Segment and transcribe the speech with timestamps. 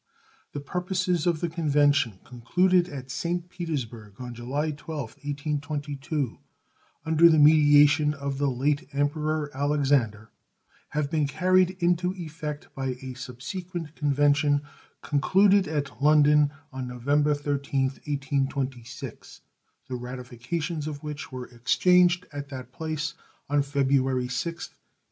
[0.53, 3.47] The purposes of the convention concluded at St.
[3.51, 6.39] Petersburg on July 12th, 1822,
[7.05, 10.31] under the mediation of the late Emperor Alexander,
[10.89, 14.63] have been carried into effect by a subsequent convention,
[15.03, 19.41] concluded at London on November 13th, 1826,
[19.87, 23.13] the ratifications of which were exchanged at that place
[23.47, 24.77] on February 6th, 1827.